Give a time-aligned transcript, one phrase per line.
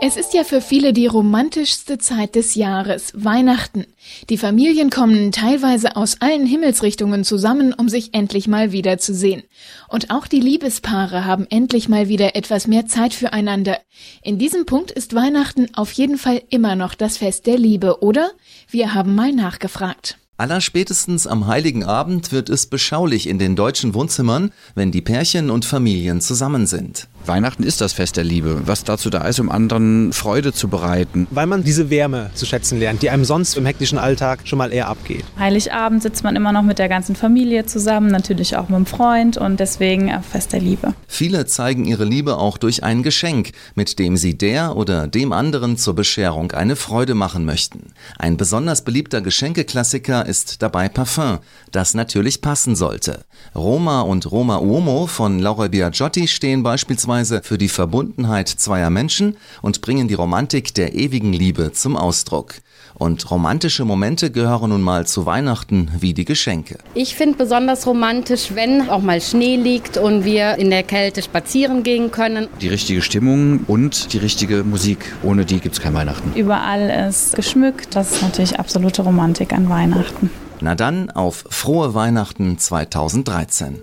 [0.00, 3.86] Es ist ja für viele die romantischste Zeit des Jahres, Weihnachten.
[4.28, 9.44] Die Familien kommen teilweise aus allen Himmelsrichtungen zusammen, um sich endlich mal wiederzusehen.
[9.88, 13.78] Und auch die Liebespaare haben endlich mal wieder etwas mehr Zeit füreinander.
[14.22, 18.30] In diesem Punkt ist Weihnachten auf jeden Fall immer noch das Fest der Liebe, oder?
[18.68, 20.18] Wir haben mal nachgefragt.
[20.36, 25.64] Allerspätestens am heiligen Abend wird es beschaulich in den deutschen Wohnzimmern, wenn die Pärchen und
[25.64, 27.06] Familien zusammen sind.
[27.26, 31.26] Weihnachten ist das Fest der Liebe, was dazu da ist, um anderen Freude zu bereiten.
[31.30, 34.72] Weil man diese Wärme zu schätzen lernt, die einem sonst im hektischen Alltag schon mal
[34.72, 35.24] eher abgeht.
[35.38, 39.38] Heiligabend sitzt man immer noch mit der ganzen Familie zusammen, natürlich auch mit dem Freund
[39.38, 40.92] und deswegen Fest der Liebe.
[41.06, 45.78] Viele zeigen ihre Liebe auch durch ein Geschenk, mit dem sie der oder dem anderen
[45.78, 47.94] zur Bescherung eine Freude machen möchten.
[48.18, 51.38] Ein besonders beliebter Geschenkeklassiker ist dabei Parfum,
[51.72, 53.24] das natürlich passen sollte.
[53.54, 59.36] Roma und Roma Uomo von Laura Biagiotti stehen beispielsweise beispielsweise für die Verbundenheit zweier Menschen
[59.62, 62.54] und bringen die Romantik der ewigen Liebe zum Ausdruck.
[62.94, 66.78] Und romantische Momente gehören nun mal zu Weihnachten wie die Geschenke.
[66.94, 71.82] Ich finde besonders romantisch, wenn auch mal Schnee liegt und wir in der Kälte spazieren
[71.82, 72.48] gehen können.
[72.60, 75.12] Die richtige Stimmung und die richtige Musik.
[75.22, 76.32] Ohne die gibt es kein Weihnachten.
[76.34, 77.94] Überall ist geschmückt.
[77.94, 80.30] Das ist natürlich absolute Romantik an Weihnachten.
[80.60, 83.82] Na dann auf frohe Weihnachten 2013